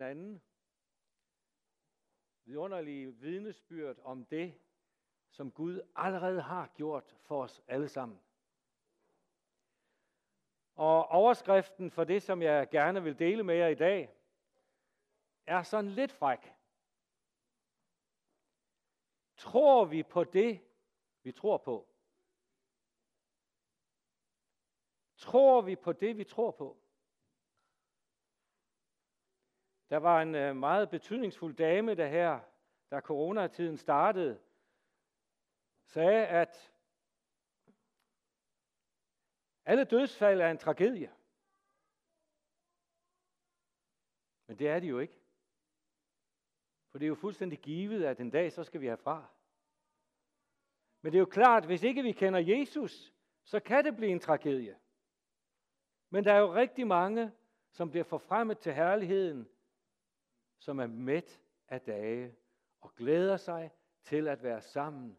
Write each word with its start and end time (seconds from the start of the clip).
anden 0.00 0.42
vidunderlige 2.44 3.14
vidnesbyrd 3.14 3.96
om 4.02 4.24
det, 4.24 4.54
som 5.30 5.50
Gud 5.50 5.80
allerede 5.96 6.42
har 6.42 6.66
gjort 6.74 7.16
for 7.22 7.42
os 7.42 7.62
alle 7.68 7.88
sammen. 7.88 8.20
Og 10.74 11.08
overskriften 11.08 11.90
for 11.90 12.04
det, 12.04 12.22
som 12.22 12.42
jeg 12.42 12.68
gerne 12.70 13.02
vil 13.02 13.18
dele 13.18 13.42
med 13.42 13.54
jer 13.54 13.68
i 13.68 13.74
dag, 13.74 14.14
er 15.46 15.62
sådan 15.62 15.90
lidt 15.90 16.12
fræk. 16.12 16.54
Tror 19.36 19.84
vi 19.84 20.02
på 20.02 20.24
det, 20.24 20.60
vi 21.22 21.32
tror 21.32 21.56
på? 21.56 21.88
Tror 25.16 25.60
vi 25.60 25.76
på 25.76 25.92
det, 25.92 26.18
vi 26.18 26.24
tror 26.24 26.50
på? 26.50 26.77
Der 29.90 29.96
var 29.96 30.22
en 30.22 30.34
øh, 30.34 30.56
meget 30.56 30.90
betydningsfuld 30.90 31.56
dame, 31.56 31.94
der 31.94 32.06
her, 32.06 32.40
da 32.90 33.00
coronatiden 33.00 33.76
startede, 33.76 34.40
sagde, 35.84 36.26
at 36.26 36.72
alle 39.64 39.84
dødsfald 39.84 40.40
er 40.40 40.50
en 40.50 40.58
tragedie. 40.58 41.12
Men 44.46 44.58
det 44.58 44.68
er 44.68 44.80
de 44.80 44.86
jo 44.86 44.98
ikke. 44.98 45.20
For 46.90 46.98
det 46.98 47.04
er 47.06 47.08
jo 47.08 47.14
fuldstændig 47.14 47.58
givet, 47.58 48.04
at 48.04 48.20
en 48.20 48.30
dag 48.30 48.52
så 48.52 48.64
skal 48.64 48.80
vi 48.80 48.86
herfra. 48.86 49.26
Men 51.02 51.12
det 51.12 51.18
er 51.18 51.20
jo 51.20 51.26
klart, 51.26 51.66
hvis 51.66 51.82
ikke 51.82 52.02
vi 52.02 52.12
kender 52.12 52.40
Jesus, 52.40 53.14
så 53.44 53.60
kan 53.60 53.84
det 53.84 53.96
blive 53.96 54.10
en 54.10 54.20
tragedie. 54.20 54.78
Men 56.10 56.24
der 56.24 56.32
er 56.32 56.38
jo 56.38 56.54
rigtig 56.54 56.86
mange, 56.86 57.32
som 57.70 57.90
bliver 57.90 58.04
forfremmet 58.04 58.58
til 58.58 58.74
herligheden, 58.74 59.48
som 60.58 60.78
er 60.78 60.86
mæt 60.86 61.40
af 61.68 61.80
dage 61.80 62.36
og 62.80 62.94
glæder 62.94 63.36
sig 63.36 63.70
til 64.02 64.28
at 64.28 64.42
være 64.42 64.62
sammen 64.62 65.18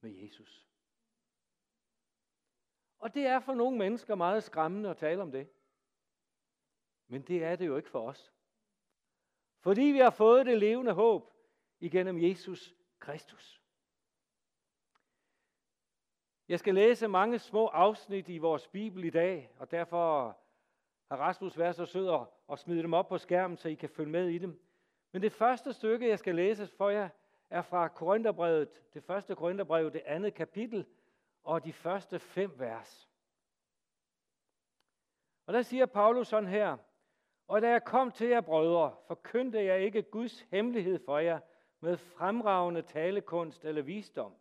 med 0.00 0.10
Jesus. 0.10 0.66
Og 2.98 3.14
det 3.14 3.26
er 3.26 3.40
for 3.40 3.54
nogle 3.54 3.78
mennesker 3.78 4.14
meget 4.14 4.44
skræmmende 4.44 4.90
at 4.90 4.96
tale 4.96 5.22
om 5.22 5.32
det. 5.32 5.48
Men 7.08 7.22
det 7.22 7.44
er 7.44 7.56
det 7.56 7.66
jo 7.66 7.76
ikke 7.76 7.90
for 7.90 8.08
os. 8.08 8.32
Fordi 9.60 9.82
vi 9.82 9.98
har 9.98 10.10
fået 10.10 10.46
det 10.46 10.58
levende 10.58 10.92
håb 10.92 11.32
igennem 11.80 12.22
Jesus 12.22 12.74
Kristus. 12.98 13.62
Jeg 16.48 16.58
skal 16.58 16.74
læse 16.74 17.08
mange 17.08 17.38
små 17.38 17.66
afsnit 17.66 18.28
i 18.28 18.38
vores 18.38 18.68
Bibel 18.68 19.04
i 19.04 19.10
dag, 19.10 19.50
og 19.56 19.70
derfor 19.70 20.38
har 21.10 21.16
Rasmus 21.16 21.58
været 21.58 21.76
så 21.76 21.86
sød 21.86 22.26
at 22.52 22.58
smide 22.58 22.82
dem 22.82 22.94
op 22.94 23.08
på 23.08 23.18
skærmen, 23.18 23.56
så 23.56 23.68
I 23.68 23.74
kan 23.74 23.88
følge 23.88 24.10
med 24.10 24.28
i 24.28 24.38
dem. 24.38 24.69
Men 25.12 25.22
det 25.22 25.32
første 25.32 25.72
stykke, 25.72 26.08
jeg 26.08 26.18
skal 26.18 26.34
læse 26.34 26.66
for 26.66 26.90
jer, 26.90 27.08
er 27.50 27.62
fra 27.62 27.88
Korintherbrevet, 27.88 28.94
det 28.94 29.04
første 29.04 29.34
Korintherbrev, 29.34 29.92
det 29.92 30.02
andet 30.06 30.34
kapitel, 30.34 30.86
og 31.44 31.64
de 31.64 31.72
første 31.72 32.18
fem 32.18 32.52
vers. 32.58 33.10
Og 35.46 35.54
der 35.54 35.62
siger 35.62 35.86
Paulus 35.86 36.28
sådan 36.28 36.48
her, 36.48 36.76
og 37.48 37.62
da 37.62 37.70
jeg 37.70 37.84
kom 37.84 38.10
til 38.10 38.28
jer, 38.28 38.40
brødre, 38.40 38.96
forkyndte 39.06 39.64
jeg 39.64 39.80
ikke 39.80 40.02
Guds 40.02 40.40
hemmelighed 40.40 40.98
for 41.04 41.18
jer 41.18 41.40
med 41.80 41.96
fremragende 41.96 42.82
talekunst 42.82 43.64
eller 43.64 43.82
visdom. 43.82 44.34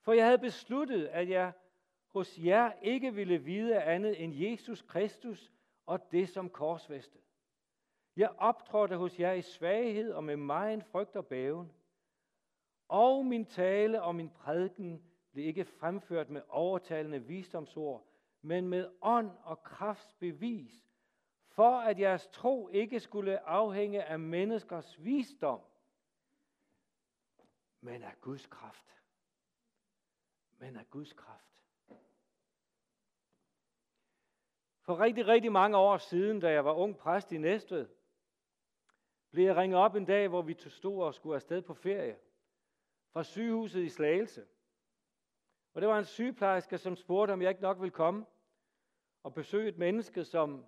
For 0.00 0.12
jeg 0.12 0.24
havde 0.24 0.38
besluttet, 0.38 1.06
at 1.06 1.28
jeg 1.28 1.52
hos 2.06 2.38
jer 2.38 2.72
ikke 2.82 3.14
ville 3.14 3.38
vide 3.38 3.82
andet 3.82 4.24
end 4.24 4.34
Jesus 4.34 4.82
Kristus 4.82 5.52
og 5.86 6.12
det 6.12 6.28
som 6.28 6.50
korsfæstet. 6.50 7.20
Jeg 8.16 8.30
optrådte 8.38 8.96
hos 8.96 9.20
jer 9.20 9.32
i 9.32 9.42
svaghed 9.42 10.12
og 10.12 10.24
med 10.24 10.36
meget 10.36 10.84
frygt 10.84 11.16
og 11.16 11.26
bæven. 11.26 11.72
Og 12.88 13.26
min 13.26 13.46
tale 13.46 14.02
og 14.02 14.14
min 14.14 14.30
prædiken 14.30 15.02
blev 15.32 15.46
ikke 15.46 15.64
fremført 15.64 16.30
med 16.30 16.42
overtalende 16.48 17.18
visdomsord, 17.18 18.06
men 18.42 18.68
med 18.68 18.90
ånd 19.02 19.30
og 19.44 19.62
kraftsbevis, 19.62 20.82
for 21.48 21.80
at 21.80 21.98
jeres 21.98 22.26
tro 22.26 22.68
ikke 22.68 23.00
skulle 23.00 23.40
afhænge 23.40 24.04
af 24.04 24.18
menneskers 24.18 25.04
visdom, 25.04 25.60
men 27.80 28.02
af 28.02 28.20
Guds 28.20 28.46
kraft. 28.46 28.86
Men 30.58 30.76
af 30.76 30.90
Guds 30.90 31.12
kraft. 31.12 31.52
For 34.82 35.00
rigtig, 35.00 35.26
rigtig 35.26 35.52
mange 35.52 35.76
år 35.76 35.98
siden, 35.98 36.40
da 36.40 36.50
jeg 36.50 36.64
var 36.64 36.72
ung 36.72 36.96
præst 36.96 37.32
i 37.32 37.38
Næstved, 37.38 37.88
blev 39.32 39.44
jeg 39.44 39.56
ringet 39.56 39.78
op 39.78 39.94
en 39.94 40.04
dag, 40.04 40.28
hvor 40.28 40.42
vi 40.42 40.54
stod 40.58 41.02
og 41.02 41.14
skulle 41.14 41.34
afsted 41.34 41.62
på 41.62 41.74
ferie 41.74 42.18
fra 43.12 43.22
sygehuset 43.22 43.82
i 43.82 43.88
Slagelse. 43.88 44.46
Og 45.74 45.80
det 45.80 45.88
var 45.88 45.98
en 45.98 46.04
sygeplejerske, 46.04 46.78
som 46.78 46.96
spurgte, 46.96 47.32
om 47.32 47.42
jeg 47.42 47.50
ikke 47.50 47.62
nok 47.62 47.80
ville 47.80 47.90
komme 47.90 48.26
og 49.22 49.34
besøge 49.34 49.68
et 49.68 49.78
menneske, 49.78 50.24
som 50.24 50.66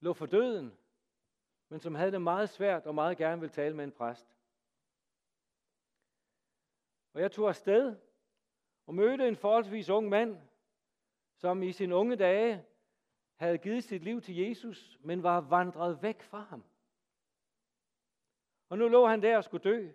lå 0.00 0.12
for 0.12 0.26
døden, 0.26 0.78
men 1.68 1.80
som 1.80 1.94
havde 1.94 2.12
det 2.12 2.22
meget 2.22 2.48
svært 2.48 2.86
og 2.86 2.94
meget 2.94 3.18
gerne 3.18 3.40
ville 3.40 3.52
tale 3.52 3.76
med 3.76 3.84
en 3.84 3.92
præst. 3.92 4.36
Og 7.12 7.20
jeg 7.20 7.32
tog 7.32 7.48
afsted 7.48 7.96
og 8.86 8.94
mødte 8.94 9.28
en 9.28 9.36
forholdsvis 9.36 9.90
ung 9.90 10.08
mand, 10.08 10.38
som 11.36 11.62
i 11.62 11.72
sine 11.72 11.94
unge 11.94 12.16
dage 12.16 12.64
havde 13.36 13.58
givet 13.58 13.84
sit 13.84 14.02
liv 14.02 14.20
til 14.20 14.36
Jesus, 14.36 14.98
men 15.00 15.22
var 15.22 15.40
vandret 15.40 16.02
væk 16.02 16.22
fra 16.22 16.40
ham. 16.40 16.64
Og 18.70 18.78
nu 18.78 18.88
lå 18.88 19.06
han 19.06 19.22
der 19.22 19.36
og 19.36 19.44
skulle 19.44 19.64
dø, 19.64 19.92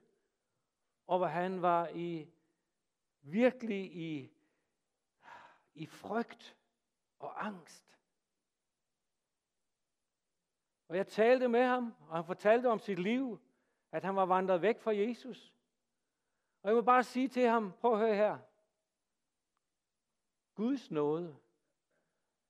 og 1.07 1.17
hvor 1.17 1.27
han 1.27 1.61
var 1.61 1.87
i 1.87 2.27
virkelig 3.21 3.95
i, 3.95 4.31
i 5.73 5.85
frygt 5.85 6.57
og 7.19 7.45
angst. 7.45 7.99
Og 10.87 10.97
jeg 10.97 11.07
talte 11.07 11.47
med 11.47 11.63
ham, 11.63 11.95
og 12.09 12.15
han 12.15 12.25
fortalte 12.25 12.67
om 12.67 12.79
sit 12.79 12.99
liv, 12.99 13.39
at 13.91 14.03
han 14.03 14.15
var 14.15 14.25
vandret 14.25 14.61
væk 14.61 14.79
fra 14.79 14.95
Jesus. 14.95 15.53
Og 16.63 16.69
jeg 16.69 16.75
må 16.75 16.81
bare 16.81 17.03
sige 17.03 17.27
til 17.27 17.47
ham, 17.47 17.71
prøv 17.79 17.93
at 17.93 17.99
høre 17.99 18.15
her. 18.15 18.39
Guds 20.55 20.91
nåde, 20.91 21.37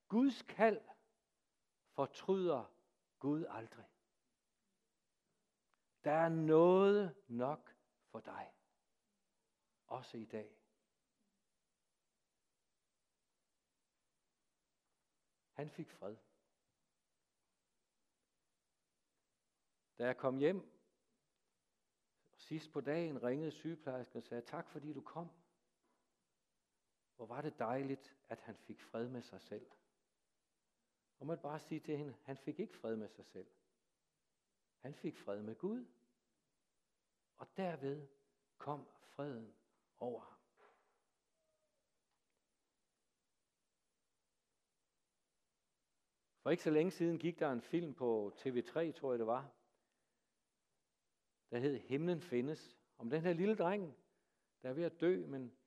Guds 0.08 0.42
kald, 0.42 0.82
fortryder 1.94 2.72
Gud 3.20 3.46
aldrig. 3.50 3.86
Der 6.06 6.12
er 6.12 6.30
noget 6.30 7.16
nok 7.28 7.76
for 8.12 8.20
dig. 8.20 8.54
Også 9.88 10.18
i 10.18 10.26
dag. 10.26 10.58
Han 15.52 15.70
fik 15.70 15.90
fred. 15.90 16.16
Da 19.98 20.06
jeg 20.06 20.18
kom 20.18 20.38
hjem, 20.38 20.72
sidst 22.38 22.72
på 22.72 22.82
dagen 22.82 23.24
ringede 23.24 23.52
sygeplejersken 23.52 24.18
og 24.18 24.24
sagde, 24.24 24.46
tak 24.46 24.70
fordi 24.70 24.94
du 24.94 25.02
kom. 25.02 25.30
Hvor 27.16 27.26
var 27.26 27.42
det 27.42 27.60
dejligt, 27.60 28.16
at 28.30 28.40
han 28.40 28.58
fik 28.58 28.82
fred 28.82 29.10
med 29.10 29.22
sig 29.22 29.42
selv. 29.42 29.72
Og 31.20 31.26
man 31.26 31.40
bare 31.40 31.60
sige 31.60 31.80
til 31.80 31.98
hende, 31.98 32.16
han 32.24 32.38
fik 32.38 32.60
ikke 32.60 32.78
fred 32.78 32.96
med 32.96 33.10
sig 33.10 33.26
selv. 33.26 33.48
Han 34.86 34.96
fik 34.96 35.18
fred 35.18 35.42
med 35.42 35.56
Gud. 35.56 35.86
Og 37.38 37.48
derved 37.58 38.08
kom 38.58 38.88
freden 39.02 39.56
over 39.98 40.22
ham. 40.22 40.40
For 46.42 46.50
ikke 46.50 46.64
så 46.64 46.70
længe 46.70 46.92
siden 46.92 47.20
gik 47.20 47.40
der 47.40 47.52
en 47.52 47.62
film 47.62 47.94
på 47.94 48.34
TV3, 48.38 48.92
tror 48.92 49.12
jeg 49.12 49.20
det 49.20 49.28
var, 49.28 49.52
der 51.50 51.60
hed 51.60 51.80
Himlen 51.80 52.22
findes. 52.22 52.78
Om 52.98 53.10
den 53.10 53.22
her 53.22 53.34
lille 53.34 53.56
dreng, 53.56 53.98
der 54.62 54.70
er 54.70 54.74
ved 54.74 54.84
at 54.84 55.02
dø, 55.02 55.26
men 55.28 55.58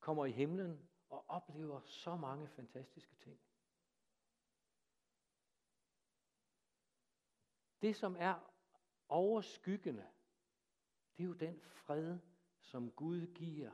kommer 0.00 0.24
i 0.26 0.30
himlen 0.30 0.88
og 1.08 1.24
oplever 1.28 1.80
så 1.80 2.16
mange 2.16 2.48
fantastiske 2.48 3.16
ting. 3.16 3.40
Det, 7.80 7.96
som 7.96 8.16
er 8.18 8.53
overskyggende, 9.08 10.06
det 11.16 11.22
er 11.22 11.26
jo 11.26 11.32
den 11.32 11.60
fred, 11.60 12.18
som 12.60 12.90
Gud 12.90 13.26
giver, 13.26 13.70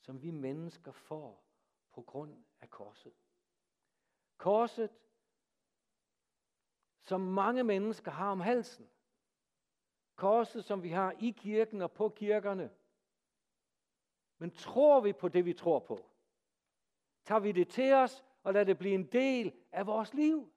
som 0.00 0.22
vi 0.22 0.30
mennesker 0.30 0.92
får 0.92 1.44
på 1.92 2.02
grund 2.02 2.44
af 2.60 2.70
korset. 2.70 3.12
Korset, 4.36 4.90
som 7.02 7.20
mange 7.20 7.64
mennesker 7.64 8.10
har 8.10 8.30
om 8.30 8.40
halsen. 8.40 8.88
Korset, 10.16 10.64
som 10.64 10.82
vi 10.82 10.88
har 10.88 11.14
i 11.20 11.30
kirken 11.30 11.82
og 11.82 11.92
på 11.92 12.08
kirkerne. 12.08 12.70
Men 14.38 14.50
tror 14.50 15.00
vi 15.00 15.12
på 15.12 15.28
det, 15.28 15.44
vi 15.44 15.52
tror 15.52 15.78
på? 15.78 16.10
Tager 17.24 17.38
vi 17.38 17.52
det 17.52 17.68
til 17.68 17.92
os 17.92 18.24
og 18.42 18.52
lader 18.52 18.64
det 18.64 18.78
blive 18.78 18.94
en 18.94 19.06
del 19.06 19.52
af 19.72 19.86
vores 19.86 20.14
liv? 20.14 20.52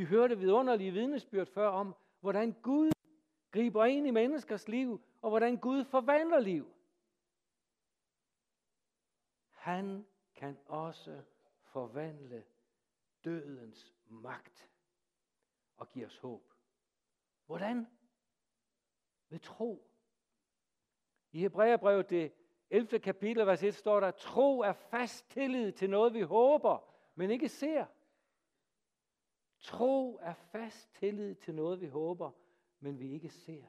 Vi 0.00 0.04
hørte 0.04 0.38
vidunderlige 0.38 0.90
vidnesbyrd 0.90 1.46
før 1.46 1.68
om, 1.68 1.94
hvordan 2.20 2.52
Gud 2.52 2.90
griber 3.50 3.84
ind 3.84 4.06
i 4.06 4.10
menneskers 4.10 4.68
liv, 4.68 5.00
og 5.22 5.30
hvordan 5.30 5.56
Gud 5.56 5.84
forvandler 5.84 6.40
liv. 6.40 6.72
Han 9.50 10.06
kan 10.34 10.58
også 10.66 11.22
forvandle 11.62 12.44
dødens 13.24 13.94
magt 14.06 14.70
og 15.76 15.90
give 15.90 16.06
os 16.06 16.18
håb. 16.18 16.52
Hvordan? 17.46 17.86
Ved 19.28 19.38
tro. 19.38 19.90
I 21.32 21.40
Hebræerbrevet, 21.40 22.10
det 22.10 22.32
11. 22.70 22.98
kapitel, 22.98 23.46
vers 23.46 23.62
1, 23.62 23.74
står 23.74 24.00
der, 24.00 24.10
tro 24.10 24.60
er 24.60 24.72
fast 24.72 25.30
tillid 25.30 25.72
til 25.72 25.90
noget, 25.90 26.14
vi 26.14 26.20
håber, 26.20 26.94
men 27.14 27.30
ikke 27.30 27.48
ser. 27.48 27.86
Tro 29.60 30.18
er 30.22 30.34
fast 30.34 30.94
tillid 30.94 31.34
til 31.34 31.54
noget, 31.54 31.80
vi 31.80 31.86
håber, 31.86 32.30
men 32.80 32.98
vi 32.98 33.12
ikke 33.12 33.30
ser. 33.30 33.64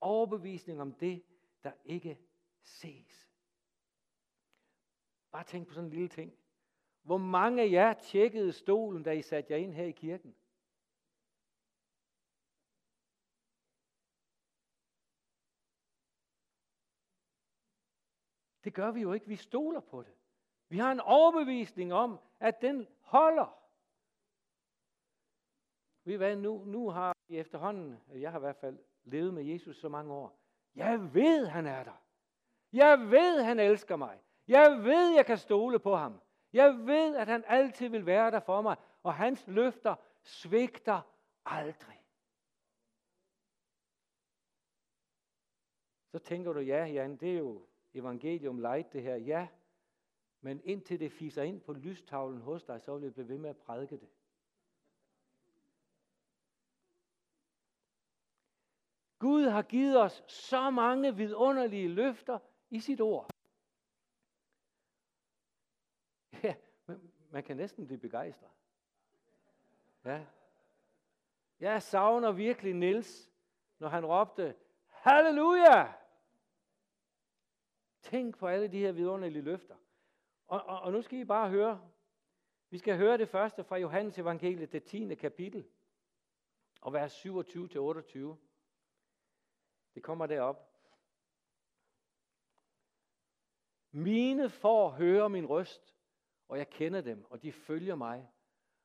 Overbevisning 0.00 0.80
om 0.80 0.92
det, 0.92 1.24
der 1.64 1.72
ikke 1.84 2.18
ses. 2.62 3.30
Bare 5.30 5.44
tænk 5.44 5.68
på 5.68 5.74
sådan 5.74 5.84
en 5.84 5.92
lille 5.92 6.08
ting. 6.08 6.32
Hvor 7.02 7.18
mange 7.18 7.62
af 7.62 7.70
jer 7.70 7.92
tjekkede 7.92 8.52
stolen, 8.52 9.02
da 9.02 9.10
I 9.10 9.22
satte 9.22 9.52
jer 9.52 9.58
ind 9.58 9.74
her 9.74 9.84
i 9.84 9.90
kirken? 9.90 10.36
Det 18.64 18.74
gør 18.74 18.90
vi 18.90 19.00
jo 19.00 19.12
ikke. 19.12 19.26
Vi 19.26 19.36
stoler 19.36 19.80
på 19.80 20.02
det. 20.02 20.14
Vi 20.68 20.78
har 20.78 20.92
en 20.92 21.00
overbevisning 21.00 21.92
om, 21.92 22.18
at 22.40 22.60
den 22.60 22.86
holder. 23.00 23.60
Ved 26.10 26.16
hvad, 26.16 26.36
nu, 26.36 26.64
nu 26.64 26.90
har 26.90 27.16
vi 27.28 27.38
efterhånden, 27.38 28.00
jeg 28.14 28.30
har 28.30 28.38
i 28.38 28.40
hvert 28.40 28.56
fald 28.56 28.78
levet 29.04 29.34
med 29.34 29.44
Jesus 29.44 29.76
så 29.76 29.88
mange 29.88 30.12
år. 30.12 30.38
Jeg 30.74 31.14
ved, 31.14 31.46
han 31.46 31.66
er 31.66 31.84
der. 31.84 32.02
Jeg 32.72 33.10
ved, 33.10 33.42
han 33.42 33.58
elsker 33.58 33.96
mig. 33.96 34.20
Jeg 34.48 34.70
ved, 34.82 35.14
jeg 35.14 35.26
kan 35.26 35.38
stole 35.38 35.78
på 35.78 35.96
ham. 35.96 36.20
Jeg 36.52 36.78
ved, 36.86 37.16
at 37.16 37.28
han 37.28 37.44
altid 37.46 37.88
vil 37.88 38.06
være 38.06 38.30
der 38.30 38.40
for 38.40 38.62
mig, 38.62 38.76
og 39.02 39.14
hans 39.14 39.46
løfter 39.46 39.94
svigter 40.22 41.00
aldrig. 41.44 42.02
Så 46.08 46.18
tænker 46.18 46.52
du, 46.52 46.60
ja, 46.60 46.84
Jan, 46.84 47.16
det 47.16 47.34
er 47.34 47.38
jo 47.38 47.66
evangelium 47.94 48.58
light 48.58 48.92
det 48.92 49.02
her. 49.02 49.16
Ja, 49.16 49.48
men 50.40 50.60
indtil 50.64 51.00
det 51.00 51.12
fiser 51.12 51.42
ind 51.42 51.60
på 51.60 51.72
lystavlen 51.72 52.40
hos 52.40 52.64
dig, 52.64 52.80
så 52.80 52.94
vil 52.94 53.02
jeg 53.02 53.12
blive 53.12 53.28
ved 53.28 53.38
med 53.38 53.50
at 53.50 53.56
prædike 53.56 53.96
det. 53.96 54.08
Gud 59.20 59.48
har 59.48 59.62
givet 59.62 60.02
os 60.02 60.24
så 60.26 60.70
mange 60.70 61.16
vidunderlige 61.16 61.88
løfter 61.88 62.38
i 62.70 62.80
sit 62.80 63.00
ord. 63.00 63.30
Ja, 66.42 66.54
man 67.30 67.42
kan 67.42 67.56
næsten 67.56 67.86
blive 67.86 67.98
begejstret. 67.98 68.50
Ja. 70.04 70.26
Jeg 71.60 71.82
savner 71.82 72.32
virkelig 72.32 72.74
Nils, 72.74 73.30
når 73.78 73.88
han 73.88 74.06
råbte, 74.06 74.56
Halleluja! 74.86 75.92
Tænk 78.02 78.38
på 78.38 78.46
alle 78.46 78.68
de 78.68 78.78
her 78.78 78.92
vidunderlige 78.92 79.42
løfter. 79.42 79.76
Og, 80.46 80.62
og, 80.62 80.80
og 80.80 80.92
nu 80.92 81.02
skal 81.02 81.18
I 81.18 81.24
bare 81.24 81.50
høre. 81.50 81.90
Vi 82.70 82.78
skal 82.78 82.96
høre 82.96 83.18
det 83.18 83.28
første 83.28 83.64
fra 83.64 83.76
Johannes 83.76 84.18
evangeliet, 84.18 84.72
det 84.72 84.84
10. 84.84 85.14
kapitel, 85.14 85.66
og 86.80 86.92
vers 86.92 87.26
27-28. 87.26 88.49
Det 89.94 90.02
kommer 90.02 90.26
derop. 90.26 90.70
Mine 93.92 94.50
får 94.50 94.90
høre 94.90 95.30
min 95.30 95.46
røst, 95.46 95.94
og 96.48 96.58
jeg 96.58 96.70
kender 96.70 97.00
dem, 97.00 97.24
og 97.30 97.42
de 97.42 97.52
følger 97.52 97.94
mig. 97.94 98.30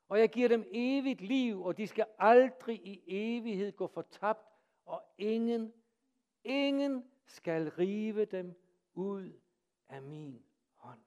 Og 0.07 0.19
jeg 0.19 0.29
giver 0.29 0.47
dem 0.47 0.65
evigt 0.71 1.21
liv, 1.21 1.63
og 1.63 1.77
de 1.77 1.87
skal 1.87 2.05
aldrig 2.19 2.87
i 2.87 3.03
evighed 3.07 3.71
gå 3.71 3.87
fortabt, 3.87 4.47
og 4.85 5.03
ingen, 5.17 5.73
ingen 6.43 7.11
skal 7.25 7.69
rive 7.69 8.25
dem 8.25 8.55
ud 8.93 9.41
af 9.89 10.01
min 10.01 10.45
hånd. 10.75 11.01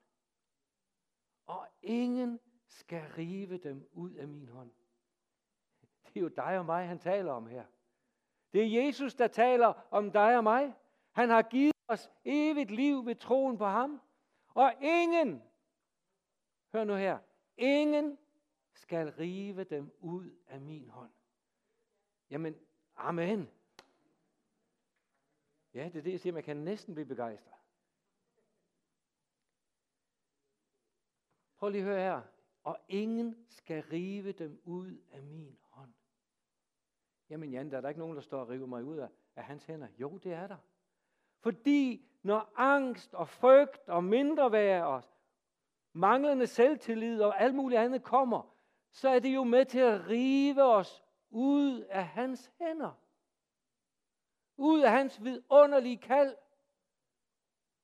Og 1.46 1.68
ingen 1.82 2.40
skal 2.66 3.02
rive 3.12 3.58
dem 3.58 3.88
ud 3.92 4.12
af 4.12 4.28
min 4.28 4.48
hånd. 4.48 4.70
Det 6.04 6.16
er 6.16 6.20
jo 6.20 6.28
dig 6.28 6.58
og 6.58 6.66
mig, 6.66 6.88
han 6.88 6.98
taler 6.98 7.32
om 7.32 7.46
her. 7.46 7.66
Det 8.52 8.62
er 8.62 8.84
Jesus, 8.84 9.14
der 9.14 9.28
taler 9.28 9.86
om 9.90 10.12
dig 10.12 10.36
og 10.36 10.44
mig. 10.44 10.74
Han 11.12 11.28
har 11.28 11.42
givet 11.42 11.76
os 11.88 12.10
evigt 12.24 12.70
liv 12.70 13.06
ved 13.06 13.14
troen 13.14 13.58
på 13.58 13.64
ham. 13.64 14.00
Og 14.54 14.74
ingen, 14.80 15.42
hør 16.72 16.84
nu 16.84 16.94
her, 16.94 17.18
ingen 17.56 18.18
skal 18.72 19.08
rive 19.08 19.64
dem 19.64 19.96
ud 20.00 20.30
af 20.46 20.60
min 20.60 20.88
hånd. 20.88 21.10
Jamen, 22.30 22.56
amen. 22.96 23.50
Ja, 25.74 25.84
det 25.84 25.96
er 25.96 26.02
det, 26.02 26.12
jeg 26.12 26.20
siger, 26.20 26.32
man 26.32 26.42
kan 26.42 26.56
næsten 26.56 26.94
blive 26.94 27.06
begejstret. 27.06 27.54
Prøv 31.56 31.68
lige 31.68 31.80
at 31.80 31.88
høre 31.88 32.00
her. 32.00 32.22
Og 32.62 32.78
ingen 32.88 33.46
skal 33.48 33.82
rive 33.82 34.32
dem 34.32 34.60
ud 34.64 34.98
af 35.10 35.22
min 35.22 35.58
hånd. 35.62 35.92
Jamen 37.30 37.50
Jan, 37.50 37.70
der 37.70 37.76
er 37.76 37.80
der 37.80 37.88
ikke 37.88 38.00
nogen, 38.00 38.16
der 38.16 38.22
står 38.22 38.40
og 38.40 38.48
river 38.48 38.66
mig 38.66 38.84
ud 38.84 38.96
af, 38.96 39.08
af 39.36 39.44
hans 39.44 39.64
hænder. 39.64 39.88
Jo, 39.98 40.18
det 40.18 40.32
er 40.32 40.46
der. 40.46 40.56
Fordi 41.40 42.08
når 42.22 42.52
angst 42.56 43.14
og 43.14 43.28
frygt 43.28 43.88
og 43.88 44.04
mindreværd 44.04 44.84
og 44.84 45.02
manglende 45.92 46.46
selvtillid 46.46 47.22
og 47.22 47.40
alt 47.40 47.54
muligt 47.54 47.80
andet 47.80 48.02
kommer, 48.02 48.54
så 48.90 49.08
er 49.08 49.18
det 49.18 49.34
jo 49.34 49.44
med 49.44 49.64
til 49.64 49.78
at 49.78 50.08
rive 50.08 50.62
os 50.62 51.04
ud 51.30 51.80
af 51.80 52.06
hans 52.06 52.52
hænder. 52.60 52.92
Ud 54.56 54.80
af 54.80 54.90
hans 54.90 55.24
vidunderlige 55.24 55.96
kald, 55.96 56.36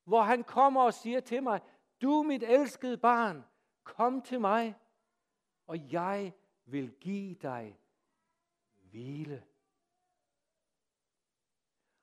hvor 0.04 0.22
han 0.22 0.44
kommer 0.44 0.82
og 0.82 0.94
siger 0.94 1.20
til 1.20 1.42
mig, 1.42 1.60
du 2.02 2.22
mit 2.22 2.42
elskede 2.42 2.96
barn, 2.96 3.44
kom 3.84 4.22
til 4.22 4.40
mig, 4.40 4.76
og 5.66 5.92
jeg 5.92 6.32
vil 6.64 6.90
give 6.90 7.34
dig 7.34 7.78
hvile. 8.94 9.44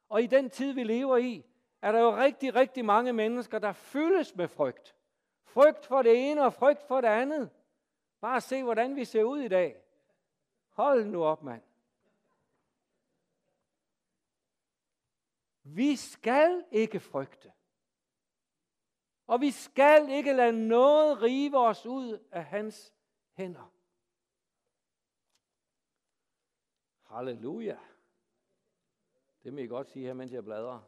Og 0.09 0.23
i 0.23 0.27
den 0.27 0.49
tid, 0.49 0.73
vi 0.73 0.83
lever 0.83 1.17
i, 1.17 1.45
er 1.81 1.91
der 1.91 1.99
jo 1.99 2.15
rigtig, 2.15 2.55
rigtig 2.55 2.85
mange 2.85 3.13
mennesker, 3.13 3.59
der 3.59 3.73
fyldes 3.73 4.35
med 4.35 4.47
frygt. 4.47 4.95
Frygt 5.43 5.85
for 5.85 6.01
det 6.01 6.31
ene 6.31 6.45
og 6.45 6.53
frygt 6.53 6.83
for 6.87 7.01
det 7.01 7.07
andet. 7.07 7.49
Bare 8.21 8.41
se, 8.41 8.63
hvordan 8.63 8.95
vi 8.95 9.05
ser 9.05 9.23
ud 9.23 9.39
i 9.39 9.47
dag. 9.47 9.83
Hold 10.69 11.05
nu 11.05 11.23
op, 11.23 11.43
mand. 11.43 11.61
Vi 15.63 15.95
skal 15.95 16.63
ikke 16.71 16.99
frygte. 16.99 17.51
Og 19.27 19.41
vi 19.41 19.51
skal 19.51 20.09
ikke 20.09 20.33
lade 20.33 20.67
noget 20.67 21.21
rive 21.21 21.57
os 21.57 21.85
ud 21.85 22.19
af 22.31 22.45
hans 22.45 22.93
hænder. 23.33 23.73
Halleluja. 27.11 27.77
Det 29.43 29.53
må 29.53 29.59
I 29.59 29.67
godt 29.67 29.89
sige 29.89 30.05
her, 30.05 30.13
mens 30.13 30.31
jeg 30.31 30.43
bladrer. 30.43 30.79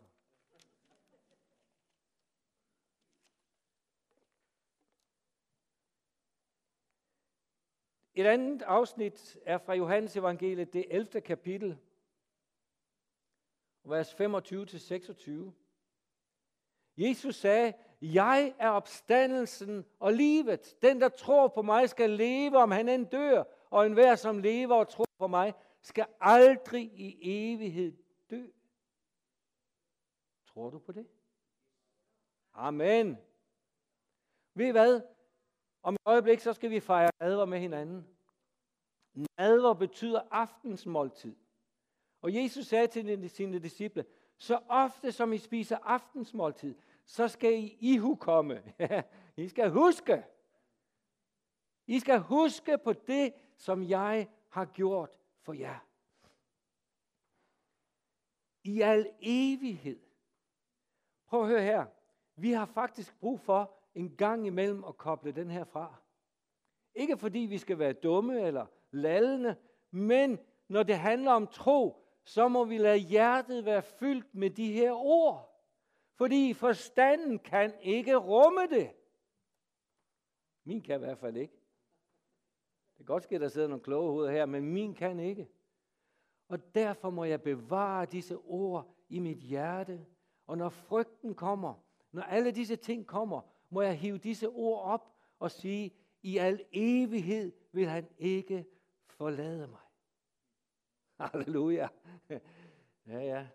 Et 8.15 8.25
andet 8.25 8.61
afsnit 8.61 9.37
er 9.45 9.57
fra 9.57 9.73
Johannes 9.73 10.17
evangeliet, 10.17 10.73
det 10.73 10.85
11. 10.89 11.21
kapitel, 11.21 11.77
vers 13.83 14.13
25-26. 14.13 15.31
Jesus 16.97 17.35
sagde, 17.35 17.73
jeg 18.01 18.53
er 18.59 18.69
opstandelsen 18.69 19.85
og 19.99 20.13
livet. 20.13 20.77
Den, 20.81 21.01
der 21.01 21.09
tror 21.09 21.47
på 21.47 21.61
mig, 21.61 21.89
skal 21.89 22.09
leve, 22.09 22.57
om 22.57 22.71
han 22.71 22.89
end 22.89 23.07
dør. 23.07 23.43
Og 23.69 23.85
enhver, 23.85 24.15
som 24.15 24.39
lever 24.39 24.75
og 24.75 24.87
tror 24.87 25.05
på 25.17 25.27
mig, 25.27 25.53
skal 25.83 26.07
aldrig 26.19 26.83
i 26.83 27.17
evighed 27.21 27.93
dø. 28.29 28.47
Tror 30.45 30.69
du 30.69 30.79
på 30.79 30.91
det? 30.91 31.07
Amen. 32.53 33.17
Ved 34.53 34.67
I 34.67 34.71
hvad? 34.71 35.01
Om 35.83 35.93
et 35.93 36.01
øjeblik, 36.05 36.39
så 36.39 36.53
skal 36.53 36.69
vi 36.69 36.79
fejre 36.79 37.11
nadver 37.19 37.45
med 37.45 37.59
hinanden. 37.59 38.07
Nadver 39.13 39.73
betyder 39.73 40.21
aftensmåltid. 40.31 41.35
Og 42.21 42.35
Jesus 42.35 42.65
sagde 42.65 42.87
til 42.87 43.29
sine 43.29 43.59
disciple, 43.59 44.05
så 44.37 44.59
ofte 44.67 45.11
som 45.11 45.33
I 45.33 45.37
spiser 45.37 45.77
aftensmåltid, 45.77 46.75
så 47.05 47.27
skal 47.27 47.53
I 47.53 47.77
ihukomme. 47.79 48.63
I 49.37 49.47
skal 49.47 49.69
huske. 49.69 50.25
I 51.87 51.99
skal 51.99 52.19
huske 52.19 52.77
på 52.77 52.93
det, 52.93 53.33
som 53.57 53.83
jeg 53.89 54.29
har 54.49 54.65
gjort 54.65 55.19
for 55.43 55.53
jer. 55.53 55.79
I 58.63 58.81
al 58.81 59.11
evighed. 59.21 59.99
Prøv 61.27 61.41
at 61.41 61.47
høre 61.47 61.61
her. 61.61 61.85
Vi 62.35 62.51
har 62.51 62.65
faktisk 62.65 63.19
brug 63.19 63.39
for 63.39 63.75
en 63.95 64.15
gang 64.15 64.47
imellem 64.47 64.83
at 64.83 64.97
koble 64.97 65.31
den 65.31 65.49
her 65.49 65.63
fra. 65.63 65.95
Ikke 66.95 67.17
fordi 67.17 67.39
vi 67.39 67.57
skal 67.57 67.79
være 67.79 67.93
dumme 67.93 68.41
eller 68.41 68.65
lallende, 68.91 69.55
men 69.91 70.39
når 70.67 70.83
det 70.83 70.97
handler 70.97 71.31
om 71.31 71.47
tro, 71.47 72.03
så 72.25 72.47
må 72.47 72.65
vi 72.65 72.77
lade 72.77 72.97
hjertet 72.97 73.65
være 73.65 73.81
fyldt 73.81 74.35
med 74.35 74.49
de 74.49 74.71
her 74.71 74.91
ord. 74.91 75.49
Fordi 76.15 76.53
forstanden 76.53 77.39
kan 77.39 77.73
ikke 77.81 78.15
rumme 78.15 78.67
det. 78.67 78.91
Min 80.63 80.81
kan 80.81 80.95
i 80.95 80.99
hvert 80.99 81.17
fald 81.17 81.37
ikke. 81.37 81.62
Det 82.97 83.05
kan 83.05 83.13
godt 83.13 83.23
ske, 83.23 83.35
at 83.35 83.41
der 83.41 83.47
sidder 83.47 83.67
nogle 83.67 83.83
kloge 83.83 84.11
hoveder 84.11 84.31
her, 84.31 84.45
men 84.45 84.73
min 84.73 84.93
kan 84.93 85.19
ikke. 85.19 85.49
Og 86.47 86.75
derfor 86.75 87.09
må 87.09 87.23
jeg 87.23 87.41
bevare 87.41 88.05
disse 88.05 88.37
ord 88.37 88.95
i 89.09 89.19
mit 89.19 89.37
hjerte. 89.37 90.05
Og 90.47 90.57
når 90.57 90.69
frygten 90.69 91.35
kommer, 91.35 91.73
når 92.11 92.21
alle 92.21 92.51
disse 92.51 92.75
ting 92.75 93.07
kommer, 93.07 93.41
må 93.69 93.81
jeg 93.81 93.97
hive 93.97 94.17
disse 94.17 94.49
ord 94.49 94.81
op 94.83 95.13
og 95.39 95.51
sige, 95.51 95.93
i 96.21 96.37
al 96.37 96.65
evighed 96.71 97.51
vil 97.71 97.87
han 97.87 98.07
ikke 98.17 98.65
forlade 99.07 99.67
mig. 99.67 99.79
Halleluja. 101.31 101.87
Ja, 103.07 103.19
ja. 103.19 103.47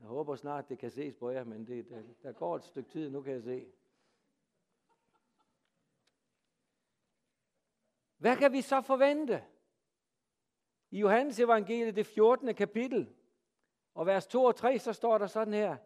Jeg 0.00 0.08
håber 0.08 0.36
snart, 0.36 0.68
det 0.68 0.78
kan 0.78 0.90
ses 0.90 1.14
på 1.14 1.30
jer, 1.30 1.44
men 1.44 1.66
det, 1.66 1.88
der, 1.88 2.02
der 2.22 2.32
går 2.32 2.56
et 2.56 2.64
stykke 2.64 2.90
tid, 2.90 3.10
nu 3.10 3.22
kan 3.22 3.32
jeg 3.32 3.42
se. 3.42 3.66
Hvad 8.20 8.36
kan 8.36 8.52
vi 8.52 8.60
så 8.60 8.80
forvente? 8.80 9.44
I 10.90 10.98
Johannes 10.98 11.40
evangeliet, 11.40 11.96
det 11.96 12.06
14. 12.06 12.54
kapitel, 12.54 13.08
og 13.94 14.06
vers 14.06 14.26
2 14.26 14.44
og 14.44 14.56
3, 14.56 14.78
så 14.78 14.92
står 14.92 15.18
der 15.18 15.26
sådan 15.26 15.54
her. 15.54 15.76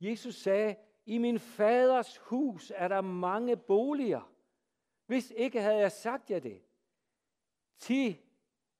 Jesus 0.00 0.34
sagde, 0.34 0.76
i 1.06 1.18
min 1.18 1.38
faders 1.38 2.16
hus 2.16 2.72
er 2.74 2.88
der 2.88 3.00
mange 3.00 3.56
boliger. 3.56 4.32
Hvis 5.06 5.32
ikke 5.36 5.60
havde 5.60 5.76
jeg 5.76 5.92
sagt 5.92 6.30
jer 6.30 6.38
det. 6.38 6.62
Ti. 7.78 8.20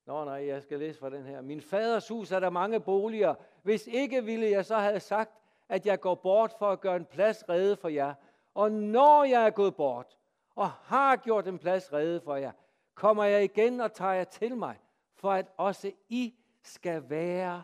Nå 0.05 0.25
nej, 0.25 0.47
jeg 0.47 0.63
skal 0.63 0.79
læse 0.79 0.99
fra 0.99 1.09
den 1.09 1.25
her. 1.25 1.41
Min 1.41 1.61
faders 1.61 2.07
hus 2.07 2.31
er 2.31 2.39
der 2.39 2.49
mange 2.49 2.79
boliger. 2.79 3.35
Hvis 3.63 3.87
ikke 3.87 4.23
ville 4.23 4.49
jeg 4.49 4.65
så 4.65 4.77
have 4.77 4.99
sagt, 4.99 5.39
at 5.69 5.85
jeg 5.85 5.99
går 5.99 6.15
bort 6.15 6.53
for 6.59 6.71
at 6.71 6.81
gøre 6.81 6.95
en 6.95 7.05
plads 7.05 7.49
rede 7.49 7.75
for 7.75 7.89
jer. 7.89 8.13
Og 8.53 8.71
når 8.71 9.23
jeg 9.23 9.45
er 9.45 9.49
gået 9.49 9.75
bort, 9.75 10.17
og 10.55 10.69
har 10.69 11.15
gjort 11.15 11.47
en 11.47 11.59
plads 11.59 11.93
rede 11.93 12.21
for 12.21 12.35
jer, 12.35 12.51
kommer 12.95 13.23
jeg 13.23 13.43
igen 13.43 13.81
og 13.81 13.93
tager 13.93 14.13
jer 14.13 14.23
til 14.23 14.57
mig, 14.57 14.79
for 15.13 15.31
at 15.31 15.51
også 15.57 15.91
I 16.09 16.35
skal 16.61 17.09
være, 17.09 17.63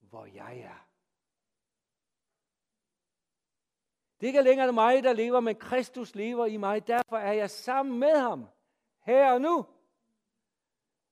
hvor 0.00 0.24
jeg 0.24 0.58
er. 0.58 0.86
Det 4.20 4.26
er 4.26 4.28
ikke 4.28 4.42
længere 4.42 4.72
mig, 4.72 5.02
der 5.02 5.12
lever, 5.12 5.40
men 5.40 5.56
Kristus 5.56 6.14
lever 6.14 6.46
i 6.46 6.56
mig. 6.56 6.86
Derfor 6.86 7.16
er 7.16 7.32
jeg 7.32 7.50
sammen 7.50 7.98
med 7.98 8.18
ham, 8.18 8.46
her 9.00 9.32
og 9.32 9.40
nu. 9.40 9.66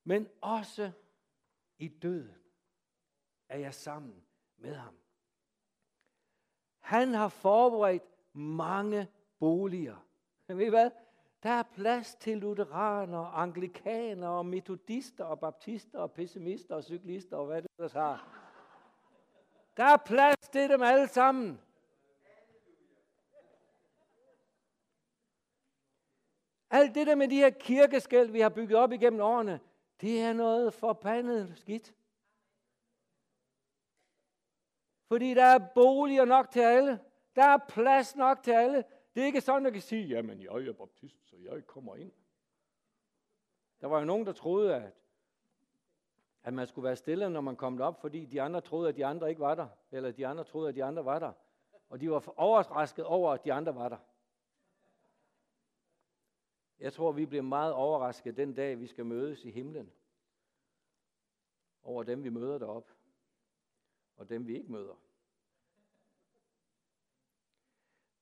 Men 0.04 0.28
også 0.40 0.92
i 1.78 1.88
døden 1.88 2.44
er 3.48 3.58
jeg 3.58 3.74
sammen 3.74 4.24
med 4.56 4.74
ham. 4.74 4.94
Han 6.78 7.14
har 7.14 7.28
forberedt 7.28 8.04
mange 8.32 9.08
boliger. 9.38 9.96
Men 10.46 10.58
ved 10.58 10.66
I 10.66 10.68
hvad? 10.68 10.90
Der 11.44 11.50
er 11.50 11.62
plads 11.62 12.14
til 12.14 12.38
lutheraner, 12.38 13.18
anglikaner, 13.18 14.28
og 14.28 14.46
metodister, 14.46 15.24
og 15.24 15.40
baptister, 15.40 15.98
og 15.98 16.12
pessimister, 16.12 16.74
og 16.74 16.84
cyklister, 16.84 17.36
og 17.36 17.46
hvad 17.46 17.62
det 17.62 17.70
ellers 17.78 17.92
har. 17.92 18.28
Der 19.76 19.84
er 19.84 19.96
plads 19.96 20.48
til 20.52 20.68
dem 20.68 20.82
alle 20.82 21.08
sammen. 21.08 21.60
Alt 26.70 26.94
det 26.94 27.06
der 27.06 27.14
med 27.14 27.28
de 27.28 27.36
her 27.36 27.50
kirkeskæld, 27.50 28.30
vi 28.30 28.40
har 28.40 28.48
bygget 28.48 28.78
op 28.78 28.92
igennem 28.92 29.20
årene, 29.20 29.60
det 30.00 30.20
er 30.20 30.32
noget 30.32 30.74
forbandet 30.74 31.58
skidt. 31.58 31.94
Fordi 35.08 35.34
der 35.34 35.44
er 35.44 35.58
boliger 35.74 36.24
nok 36.24 36.50
til 36.50 36.60
alle. 36.60 37.00
Der 37.36 37.44
er 37.44 37.58
plads 37.68 38.16
nok 38.16 38.42
til 38.42 38.50
alle. 38.50 38.84
Det 39.14 39.22
er 39.22 39.26
ikke 39.26 39.40
sådan, 39.40 39.66
at 39.66 39.72
kan 39.72 39.82
sige, 39.82 40.06
jamen 40.06 40.40
jeg 40.40 40.66
er 40.66 40.72
baptist, 40.72 41.30
så 41.30 41.36
jeg 41.36 41.66
kommer 41.66 41.96
ind. 41.96 42.12
Der 43.80 43.86
var 43.86 43.98
jo 43.98 44.04
nogen, 44.04 44.26
der 44.26 44.32
troede, 44.32 44.74
at, 44.74 44.92
at 46.42 46.54
man 46.54 46.66
skulle 46.66 46.84
være 46.84 46.96
stille, 46.96 47.30
når 47.30 47.40
man 47.40 47.56
kom 47.56 47.80
op, 47.80 48.00
fordi 48.00 48.24
de 48.24 48.42
andre 48.42 48.60
troede, 48.60 48.88
at 48.88 48.96
de 48.96 49.06
andre 49.06 49.28
ikke 49.28 49.40
var 49.40 49.54
der. 49.54 49.68
Eller 49.90 50.10
de 50.10 50.26
andre 50.26 50.44
troede, 50.44 50.68
at 50.68 50.74
de 50.74 50.84
andre 50.84 51.04
var 51.04 51.18
der. 51.18 51.32
Og 51.88 52.00
de 52.00 52.10
var 52.10 52.32
overrasket 52.36 53.04
over, 53.04 53.32
at 53.32 53.44
de 53.44 53.52
andre 53.52 53.74
var 53.74 53.88
der. 53.88 53.98
Jeg 56.78 56.92
tror, 56.92 57.12
vi 57.12 57.26
bliver 57.26 57.42
meget 57.42 57.72
overrasket 57.72 58.36
den 58.36 58.54
dag, 58.54 58.80
vi 58.80 58.86
skal 58.86 59.06
mødes 59.06 59.44
i 59.44 59.50
himlen. 59.50 59.92
Over 61.82 62.02
dem, 62.02 62.24
vi 62.24 62.28
møder 62.28 62.58
derop. 62.58 62.90
Og 64.16 64.28
dem, 64.28 64.46
vi 64.46 64.56
ikke 64.56 64.72
møder. 64.72 65.03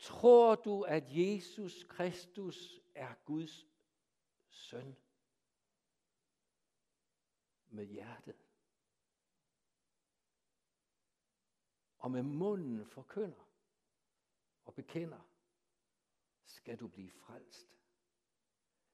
Tror 0.03 0.55
du, 0.55 0.83
at 0.83 1.05
Jesus 1.09 1.85
Kristus 1.85 2.81
er 2.95 3.15
Guds 3.25 3.67
søn? 4.49 4.97
Med 7.67 7.85
hjertet. 7.85 8.37
Og 11.99 12.11
med 12.11 12.23
munden 12.23 12.87
forkynder 12.87 13.49
og 14.65 14.75
bekender, 14.75 15.29
skal 16.45 16.77
du 16.77 16.89
blive 16.89 17.11
frelst. 17.11 17.69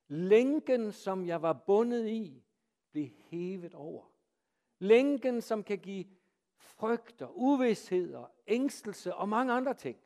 Lænken, 0.09 0.93
som 0.93 1.27
jeg 1.27 1.43
var 1.43 1.53
bundet 1.53 2.09
i, 2.09 2.45
blev 2.91 3.09
hævet 3.09 3.75
over. 3.75 4.13
Lænken, 4.79 5.43
som 5.43 5.65
kan 5.65 5.79
give 5.79 6.07
frygt 6.57 7.23
og 7.23 7.39
uvidshed 7.39 8.15
og 8.15 8.31
ængstelse 8.47 9.15
og 9.15 9.29
mange 9.29 9.53
andre 9.53 9.75
ting. 9.75 10.03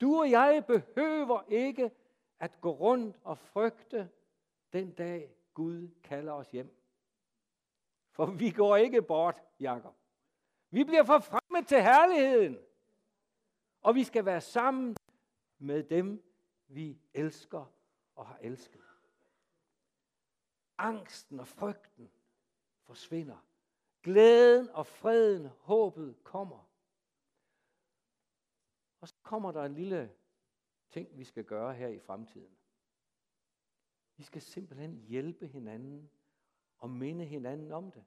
Du 0.00 0.18
og 0.18 0.30
jeg 0.30 0.64
behøver 0.66 1.42
ikke 1.48 1.90
at 2.38 2.60
gå 2.60 2.70
rundt 2.70 3.16
og 3.24 3.38
frygte 3.38 4.10
den 4.72 4.90
dag 4.90 5.34
Gud 5.54 5.88
kalder 6.02 6.32
os 6.32 6.50
hjem. 6.50 6.74
For 8.10 8.26
vi 8.26 8.50
går 8.50 8.76
ikke 8.76 9.02
bort, 9.02 9.42
Jakob. 9.60 9.94
Vi 10.70 10.84
bliver 10.84 11.04
forfremmet 11.04 11.68
til 11.68 11.82
herligheden. 11.82 12.58
Og 13.80 13.94
vi 13.94 14.04
skal 14.04 14.24
være 14.24 14.40
sammen 14.40 14.96
med 15.58 15.82
dem, 15.82 16.24
vi 16.68 16.98
elsker 17.14 17.72
og 18.14 18.26
har 18.26 18.38
elsket. 18.40 18.82
Angsten 20.78 21.40
og 21.40 21.48
frygten 21.48 22.10
forsvinder. 22.84 23.46
Glæden 24.02 24.70
og 24.70 24.86
freden, 24.86 25.48
håbet 25.60 26.24
kommer. 26.24 26.67
Og 29.00 29.08
så 29.08 29.14
kommer 29.22 29.52
der 29.52 29.64
en 29.64 29.74
lille 29.74 30.12
ting, 30.90 31.18
vi 31.18 31.24
skal 31.24 31.44
gøre 31.44 31.74
her 31.74 31.88
i 31.88 31.98
fremtiden. 31.98 32.56
Vi 34.16 34.22
skal 34.22 34.42
simpelthen 34.42 34.96
hjælpe 34.96 35.46
hinanden 35.46 36.10
og 36.78 36.90
minde 36.90 37.24
hinanden 37.24 37.72
om 37.72 37.90
det. 37.92 38.04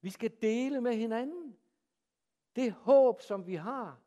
Vi 0.00 0.10
skal 0.10 0.36
dele 0.42 0.80
med 0.80 0.96
hinanden 0.96 1.58
det 2.56 2.72
håb, 2.72 3.20
som 3.20 3.46
vi 3.46 3.54
har. 3.54 4.00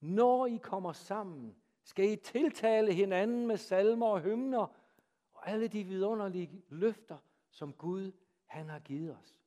Når 0.00 0.46
I 0.46 0.56
kommer 0.56 0.92
sammen, 0.92 1.62
skal 1.82 2.10
I 2.10 2.16
tiltale 2.16 2.92
hinanden 2.92 3.46
med 3.46 3.56
salmer 3.56 4.06
og 4.06 4.20
hymner 4.20 4.66
og 5.32 5.48
alle 5.48 5.68
de 5.68 5.84
vidunderlige 5.84 6.64
løfter, 6.68 7.18
som 7.50 7.72
Gud 7.72 8.12
han 8.46 8.68
har 8.68 8.80
givet 8.80 9.16
os. 9.16 9.40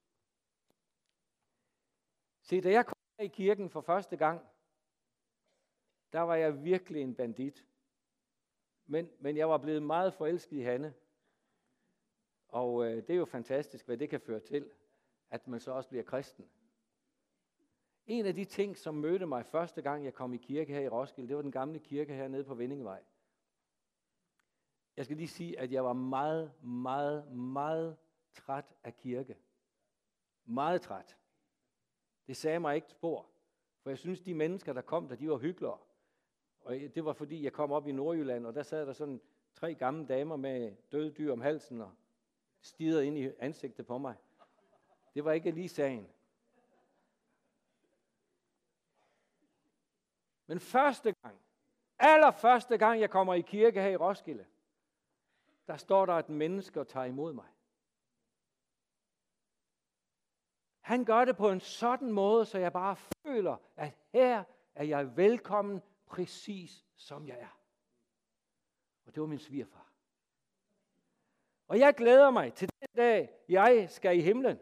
Se, 2.41 2.61
da 2.61 2.71
jeg 2.71 2.85
kom 2.85 2.96
i 3.24 3.27
kirken 3.27 3.69
for 3.69 3.81
første 3.81 4.17
gang, 4.17 4.41
der 6.13 6.19
var 6.19 6.36
jeg 6.36 6.63
virkelig 6.63 7.01
en 7.01 7.15
bandit. 7.15 7.65
Men, 8.86 9.09
men 9.19 9.38
jeg 9.38 9.50
var 9.50 9.57
blevet 9.57 9.83
meget 9.83 10.13
forelsket 10.13 10.57
i 10.57 10.62
Hanne. 10.62 10.93
Og 12.47 12.86
øh, 12.86 12.95
det 12.95 13.09
er 13.09 13.17
jo 13.17 13.25
fantastisk, 13.25 13.86
hvad 13.86 13.97
det 13.97 14.09
kan 14.09 14.19
føre 14.19 14.39
til, 14.39 14.71
at 15.29 15.47
man 15.47 15.59
så 15.59 15.71
også 15.71 15.89
bliver 15.89 16.03
kristen. 16.03 16.50
En 18.07 18.25
af 18.25 18.36
de 18.36 18.45
ting, 18.45 18.77
som 18.77 18.95
mødte 18.95 19.25
mig 19.25 19.45
første 19.45 19.81
gang, 19.81 20.05
jeg 20.05 20.13
kom 20.13 20.33
i 20.33 20.38
kirke 20.38 20.74
her 20.74 20.81
i 20.81 20.88
Roskilde, 20.88 21.27
det 21.27 21.36
var 21.36 21.41
den 21.41 21.51
gamle 21.51 21.79
kirke 21.79 22.13
her 22.13 22.27
nede 22.27 22.43
på 22.43 22.55
Vindingevej. 22.55 23.03
Jeg 24.97 25.05
skal 25.05 25.17
lige 25.17 25.27
sige, 25.27 25.59
at 25.59 25.71
jeg 25.71 25.86
var 25.86 25.93
meget, 25.93 26.63
meget, 26.63 27.31
meget 27.31 27.97
træt 28.33 28.75
af 28.83 28.95
kirke. 28.95 29.38
Meget 30.45 30.81
træt. 30.81 31.17
Det 32.27 32.38
sagde 32.38 32.60
mig 32.60 32.75
ikke 32.75 32.89
spor. 32.89 33.25
For 33.84 33.89
jeg 33.89 33.98
synes, 33.98 34.22
de 34.22 34.34
mennesker, 34.34 34.74
der 34.74 34.81
kom 34.81 35.07
der, 35.07 35.15
de 35.15 35.29
var 35.29 35.38
hyggelige. 35.38 35.72
og 36.60 36.74
det 36.75 37.05
var 37.05 37.13
fordi, 37.13 37.43
jeg 37.43 37.53
kom 37.53 37.72
op 37.72 37.88
i 37.88 37.91
Nordjylland, 37.91 38.46
og 38.46 38.55
der 38.55 38.63
sad 38.63 38.86
der 38.86 38.93
sådan 38.93 39.22
tre 39.53 39.75
gamle 39.75 40.07
damer 40.07 40.36
med 40.36 40.75
døde 40.91 41.12
dyr 41.12 41.31
om 41.31 41.41
halsen 41.41 41.81
og 41.81 41.91
stirrede 42.62 43.07
ind 43.07 43.17
i 43.17 43.31
ansigtet 43.39 43.86
på 43.86 43.98
mig. 43.98 44.15
Det 45.13 45.25
var 45.25 45.31
ikke 45.31 45.51
lige 45.51 45.69
sagen. 45.69 46.10
Men 50.48 50.60
første 50.60 51.12
gang, 51.12 51.41
allerførste 52.00 52.77
gang, 52.77 53.01
jeg 53.01 53.10
kommer 53.10 53.34
i 53.34 53.41
kirke 53.41 53.81
her 53.81 53.89
i 53.89 53.96
Roskilde, 53.96 54.46
der 55.67 55.77
står 55.77 56.05
der 56.05 56.13
et 56.13 56.29
menneske 56.29 56.79
og 56.79 56.88
tager 56.88 57.05
imod 57.05 57.34
mig. 57.34 57.46
Han 60.88 61.06
gør 61.06 61.25
det 61.25 61.38
på 61.38 61.50
en 61.50 61.60
sådan 61.60 62.12
måde, 62.12 62.46
så 62.46 62.58
jeg 62.58 62.74
bare 62.74 62.96
føler, 62.96 63.58
at 63.75 63.94
her 64.13 64.44
er 64.75 64.84
jeg 64.84 65.17
velkommen 65.17 65.82
præcis 66.06 66.86
som 66.96 67.27
jeg 67.27 67.39
er. 67.39 67.60
Og 69.06 69.15
det 69.15 69.22
var 69.22 69.27
min 69.27 69.39
svigerfar. 69.39 69.91
Og 71.67 71.79
jeg 71.79 71.96
glæder 71.96 72.29
mig 72.29 72.53
til 72.53 72.70
den 72.79 72.88
dag, 72.96 73.29
jeg 73.50 73.88
skal 73.89 74.17
i 74.17 74.22
himlen. 74.22 74.60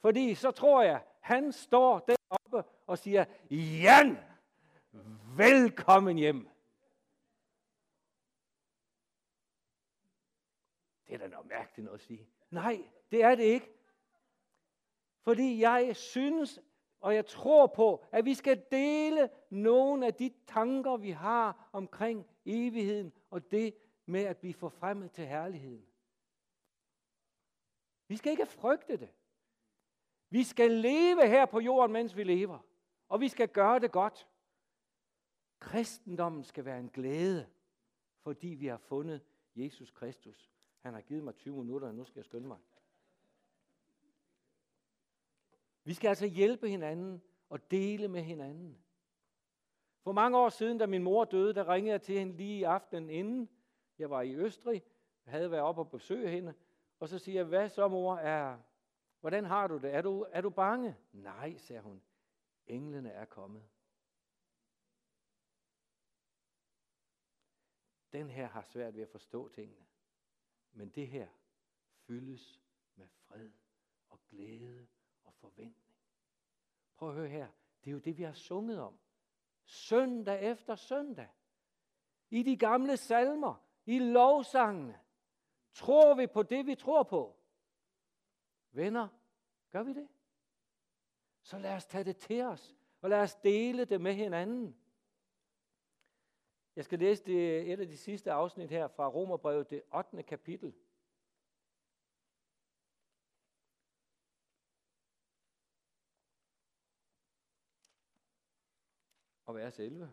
Fordi 0.00 0.34
så 0.34 0.50
tror 0.50 0.82
jeg, 0.82 1.04
han 1.20 1.52
står 1.52 1.98
deroppe 1.98 2.70
og 2.86 2.98
siger, 2.98 3.24
Jan, 3.50 4.18
velkommen 5.36 6.16
hjem. 6.16 6.48
Det 11.06 11.14
er 11.14 11.18
da 11.18 11.26
noget 11.26 11.46
mærkeligt 11.46 11.84
noget 11.84 11.98
at 11.98 12.06
sige. 12.06 12.28
Nej, 12.50 12.88
det 13.10 13.22
er 13.22 13.34
det 13.34 13.44
ikke. 13.44 13.77
Fordi 15.28 15.60
jeg 15.60 15.96
synes, 15.96 16.60
og 17.00 17.14
jeg 17.14 17.26
tror 17.26 17.66
på, 17.66 18.04
at 18.12 18.24
vi 18.24 18.34
skal 18.34 18.64
dele 18.70 19.30
nogle 19.50 20.06
af 20.06 20.14
de 20.14 20.30
tanker, 20.46 20.96
vi 20.96 21.10
har 21.10 21.70
omkring 21.72 22.26
evigheden, 22.46 23.12
og 23.30 23.50
det 23.50 23.74
med 24.06 24.20
at 24.20 24.36
blive 24.36 24.54
forfremmet 24.54 25.12
til 25.12 25.26
herligheden. 25.26 25.86
Vi 28.08 28.16
skal 28.16 28.32
ikke 28.32 28.46
frygte 28.46 28.96
det. 28.96 29.08
Vi 30.30 30.44
skal 30.44 30.70
leve 30.70 31.28
her 31.28 31.46
på 31.46 31.60
jorden, 31.60 31.92
mens 31.92 32.16
vi 32.16 32.24
lever. 32.24 32.58
Og 33.08 33.20
vi 33.20 33.28
skal 33.28 33.48
gøre 33.48 33.78
det 33.78 33.92
godt. 33.92 34.28
Kristendommen 35.58 36.44
skal 36.44 36.64
være 36.64 36.80
en 36.80 36.90
glæde, 36.90 37.46
fordi 38.22 38.48
vi 38.48 38.66
har 38.66 38.78
fundet 38.78 39.20
Jesus 39.56 39.90
Kristus. 39.90 40.50
Han 40.80 40.94
har 40.94 41.00
givet 41.00 41.24
mig 41.24 41.34
20 41.34 41.56
minutter, 41.56 41.88
og 41.88 41.94
nu 41.94 42.04
skal 42.04 42.18
jeg 42.18 42.24
skynde 42.24 42.48
mig. 42.48 42.58
Vi 45.84 45.94
skal 45.94 46.08
altså 46.08 46.26
hjælpe 46.26 46.68
hinanden 46.68 47.22
og 47.48 47.70
dele 47.70 48.08
med 48.08 48.22
hinanden. 48.22 48.84
For 50.02 50.12
mange 50.12 50.38
år 50.38 50.48
siden, 50.48 50.78
da 50.78 50.86
min 50.86 51.02
mor 51.02 51.24
døde, 51.24 51.54
der 51.54 51.68
ringede 51.68 51.92
jeg 51.92 52.02
til 52.02 52.18
hende 52.18 52.36
lige 52.36 52.58
i 52.58 52.62
aftenen 52.62 53.10
inden. 53.10 53.48
Jeg 53.98 54.10
var 54.10 54.22
i 54.22 54.34
Østrig, 54.34 54.82
jeg 55.24 55.32
havde 55.32 55.50
været 55.50 55.62
oppe 55.62 55.80
og 55.80 55.90
besøge 55.90 56.30
hende, 56.30 56.54
og 57.00 57.08
så 57.08 57.18
siger 57.18 57.38
jeg, 57.38 57.44
hvad 57.44 57.68
så 57.68 57.88
mor, 57.88 58.16
er, 58.16 58.58
hvordan 59.20 59.44
har 59.44 59.66
du 59.66 59.78
det? 59.78 59.94
Er 59.94 60.02
du, 60.02 60.26
er 60.30 60.40
du 60.40 60.50
bange? 60.50 60.96
Nej, 61.12 61.56
sagde 61.56 61.82
hun. 61.82 62.02
Englene 62.66 63.10
er 63.10 63.24
kommet. 63.24 63.68
Den 68.12 68.30
her 68.30 68.46
har 68.46 68.62
svært 68.62 68.94
ved 68.94 69.02
at 69.02 69.08
forstå 69.08 69.48
tingene. 69.48 69.86
Men 70.72 70.88
det 70.88 71.08
her 71.08 71.28
fyldes 72.06 72.60
med 72.94 73.08
fred 73.08 73.50
og 74.08 74.20
glæde 74.30 74.86
og 75.28 75.34
forventning. 75.34 75.94
Prøv 76.96 77.08
at 77.08 77.14
høre 77.14 77.28
her. 77.28 77.48
Det 77.84 77.90
er 77.90 77.92
jo 77.92 77.98
det, 77.98 78.18
vi 78.18 78.22
har 78.22 78.32
sunget 78.32 78.80
om. 78.80 78.98
Søndag 79.64 80.42
efter 80.42 80.74
søndag. 80.74 81.28
I 82.30 82.42
de 82.42 82.56
gamle 82.56 82.96
salmer. 82.96 83.64
I 83.86 83.98
lovsangene. 83.98 84.98
Tror 85.72 86.14
vi 86.14 86.26
på 86.26 86.42
det, 86.42 86.66
vi 86.66 86.74
tror 86.74 87.02
på? 87.02 87.36
Venner, 88.70 89.08
gør 89.70 89.82
vi 89.82 89.92
det? 89.92 90.08
Så 91.42 91.58
lad 91.58 91.74
os 91.74 91.86
tage 91.86 92.04
det 92.04 92.16
til 92.16 92.42
os, 92.42 92.76
og 93.00 93.10
lad 93.10 93.20
os 93.20 93.34
dele 93.34 93.84
det 93.84 94.00
med 94.00 94.14
hinanden. 94.14 94.76
Jeg 96.76 96.84
skal 96.84 96.98
læse 96.98 97.24
det, 97.24 97.72
et 97.72 97.80
af 97.80 97.88
de 97.88 97.96
sidste 97.96 98.32
afsnit 98.32 98.70
her 98.70 98.88
fra 98.88 99.08
Romerbrevet, 99.08 99.70
det 99.70 99.82
8. 99.94 100.22
kapitel. 100.22 100.74
Og 109.48 109.54
vers 109.54 109.78
11. 109.78 110.12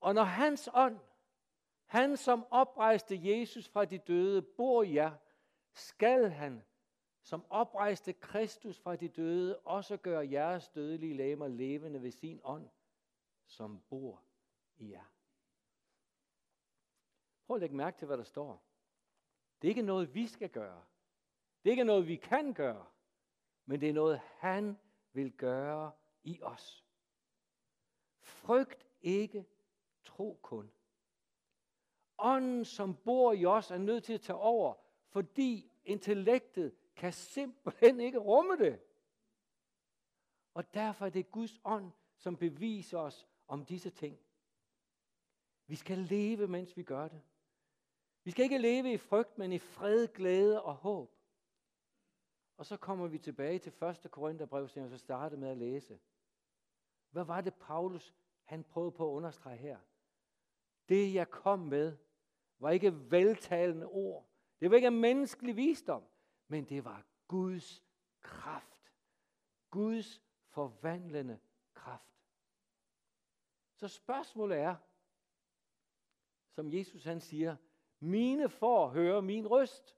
Og 0.00 0.14
når 0.14 0.22
hans 0.22 0.68
ånd, 0.74 0.98
han 1.84 2.16
som 2.16 2.46
oprejste 2.50 3.20
Jesus 3.22 3.68
fra 3.68 3.84
de 3.84 3.98
døde, 3.98 4.42
bor 4.42 4.82
i 4.82 4.94
jer, 4.94 5.16
skal 5.72 6.30
han, 6.30 6.62
som 7.22 7.44
oprejste 7.50 8.12
Kristus 8.12 8.78
fra 8.78 8.96
de 8.96 9.08
døde, 9.08 9.58
også 9.58 9.96
gøre 9.96 10.30
jeres 10.30 10.68
dødelige 10.68 11.14
læmer 11.14 11.48
levende 11.48 12.02
ved 12.02 12.10
sin 12.10 12.40
ånd, 12.44 12.68
som 13.46 13.80
bor 13.80 14.24
i 14.76 14.90
jer. 14.90 15.04
Prøv 17.46 17.54
at 17.56 17.60
lægge 17.60 17.76
mærke 17.76 17.98
til, 17.98 18.06
hvad 18.06 18.16
der 18.16 18.24
står. 18.24 18.64
Det 19.62 19.68
er 19.68 19.70
ikke 19.70 19.82
noget, 19.82 20.14
vi 20.14 20.26
skal 20.26 20.50
gøre. 20.50 20.91
Det 21.62 21.68
er 21.68 21.72
ikke 21.72 21.84
noget, 21.84 22.08
vi 22.08 22.16
kan 22.16 22.54
gøre. 22.54 22.86
Men 23.66 23.80
det 23.80 23.88
er 23.88 23.92
noget, 23.92 24.20
han 24.38 24.78
vil 25.12 25.32
gøre 25.32 25.92
i 26.24 26.42
os. 26.42 26.84
Frygt 28.20 28.86
ikke 29.02 29.46
Tro 30.04 30.38
kun. 30.42 30.72
Ånden, 32.18 32.64
som 32.64 32.96
bor 32.96 33.32
i 33.32 33.44
os, 33.44 33.70
er 33.70 33.78
nødt 33.78 34.04
til 34.04 34.12
at 34.12 34.20
tage 34.20 34.36
over, 34.36 34.74
fordi 35.08 35.72
intellektet 35.84 36.74
kan 36.96 37.12
simpelthen 37.12 38.00
ikke 38.00 38.18
rumme 38.18 38.56
det. 38.56 38.80
Og 40.54 40.74
derfor 40.74 41.06
er 41.06 41.10
det 41.10 41.30
Guds 41.30 41.60
ånd, 41.64 41.92
som 42.16 42.36
beviser 42.36 42.98
os 42.98 43.26
om 43.48 43.64
disse 43.64 43.90
ting. 43.90 44.18
Vi 45.66 45.76
skal 45.76 45.98
leve, 45.98 46.48
mens 46.48 46.76
vi 46.76 46.82
gør 46.82 47.08
det. 47.08 47.22
Vi 48.24 48.30
skal 48.30 48.42
ikke 48.42 48.58
leve 48.58 48.92
i 48.92 48.96
frygt, 48.96 49.38
men 49.38 49.52
i 49.52 49.58
fred, 49.58 50.08
glæde 50.08 50.62
og 50.62 50.74
håb. 50.74 51.21
Og 52.56 52.66
så 52.66 52.76
kommer 52.76 53.06
vi 53.06 53.18
tilbage 53.18 53.58
til 53.58 53.72
1. 54.04 54.10
Korintherbrev, 54.10 54.68
som 54.68 54.82
jeg 54.82 54.90
så 54.90 54.98
startede 54.98 55.40
med 55.40 55.48
at 55.48 55.56
læse. 55.56 55.98
Hvad 57.10 57.24
var 57.24 57.40
det, 57.40 57.54
Paulus 57.54 58.14
han 58.44 58.64
prøvede 58.64 58.92
på 58.92 59.10
at 59.10 59.16
understrege 59.16 59.56
her? 59.56 59.78
Det, 60.88 61.14
jeg 61.14 61.30
kom 61.30 61.58
med, 61.58 61.96
var 62.58 62.70
ikke 62.70 63.10
veltalende 63.10 63.86
ord. 63.86 64.28
Det 64.60 64.70
var 64.70 64.76
ikke 64.76 64.90
menneskelig 64.90 65.56
visdom, 65.56 66.04
men 66.48 66.64
det 66.64 66.84
var 66.84 67.04
Guds 67.28 67.84
kraft. 68.20 68.92
Guds 69.70 70.22
forvandlende 70.48 71.38
kraft. 71.74 72.12
Så 73.74 73.88
spørgsmålet 73.88 74.58
er, 74.58 74.76
som 76.50 76.72
Jesus 76.72 77.04
han 77.04 77.20
siger, 77.20 77.56
mine 77.98 78.48
får 78.48 78.88
høre 78.88 79.22
min 79.22 79.46
røst. 79.46 79.96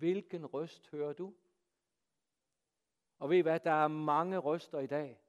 Hvilken 0.00 0.46
røst 0.46 0.90
hører 0.90 1.12
du? 1.12 1.34
Og 3.18 3.30
ved 3.30 3.36
I 3.36 3.40
hvad, 3.40 3.60
der 3.60 3.70
er 3.70 3.88
mange 3.88 4.38
røster 4.38 4.78
i 4.78 4.86
dag. 4.86 5.20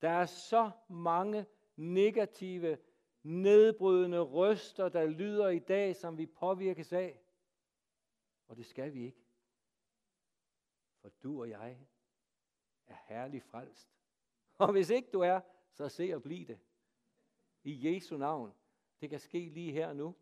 Der 0.00 0.08
er 0.08 0.26
så 0.26 0.70
mange 0.88 1.46
negative, 1.76 2.78
nedbrydende 3.22 4.20
røster, 4.20 4.88
der 4.88 5.06
lyder 5.06 5.48
i 5.48 5.58
dag, 5.58 5.96
som 5.96 6.18
vi 6.18 6.26
påvirkes 6.26 6.92
af. 6.92 7.20
Og 8.48 8.56
det 8.56 8.66
skal 8.66 8.92
vi 8.92 9.04
ikke. 9.04 9.24
For 11.00 11.08
du 11.22 11.40
og 11.40 11.50
jeg 11.50 11.78
er 12.86 12.96
herlig 13.06 13.42
frelst. 13.42 13.90
Og 14.58 14.72
hvis 14.72 14.90
ikke 14.90 15.10
du 15.12 15.20
er, 15.20 15.40
så 15.72 15.88
se 15.88 16.12
og 16.14 16.22
bliv 16.22 16.46
det. 16.46 16.58
I 17.62 17.94
Jesu 17.94 18.16
navn. 18.16 18.54
Det 19.00 19.10
kan 19.10 19.20
ske 19.20 19.48
lige 19.48 19.72
her 19.72 19.92
nu. 19.92 20.14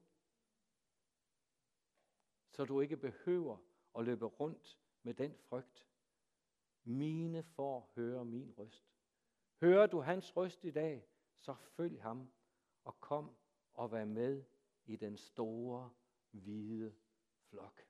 Så 2.55 2.65
du 2.65 2.81
ikke 2.81 2.97
behøver 2.97 3.57
at 3.99 4.05
løbe 4.05 4.27
rundt 4.27 4.79
med 5.03 5.15
den 5.15 5.37
frygt. 5.49 5.87
Mine 6.85 7.43
får 7.43 7.93
høre 7.95 8.25
min 8.25 8.55
røst. 8.59 8.85
Hører 9.61 9.87
du 9.87 10.01
hans 10.01 10.37
røst 10.37 10.65
i 10.65 10.71
dag, 10.71 11.09
så 11.39 11.55
følg 11.55 12.03
ham 12.03 12.33
og 12.85 13.01
kom 13.01 13.37
og 13.73 13.93
vær 13.93 14.05
med 14.05 14.45
i 14.85 14.97
den 14.97 15.17
store, 15.17 15.91
hvide 16.31 16.95
flok. 17.51 17.87